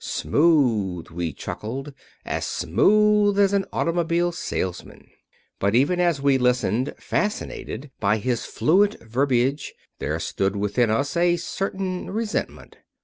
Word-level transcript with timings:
"Smooth!" 0.03 1.09
we 1.11 1.31
chuckled. 1.31 1.93
"As 2.25 2.47
smooth 2.47 3.37
as 3.37 3.53
an 3.53 3.65
automobile 3.71 4.31
salesman." 4.31 5.05
But 5.59 5.75
even 5.75 5.99
as 5.99 6.19
we 6.19 6.39
listened, 6.39 6.95
fascinated 6.97 7.91
by 7.99 8.17
his 8.17 8.43
fluent 8.45 8.99
verbiage 9.03 9.75
there 9.99 10.19
grew 10.37 10.59
within 10.59 10.89
us 10.89 11.15
a 11.15 11.37
certain 11.37 12.09
resentment. 12.09 12.77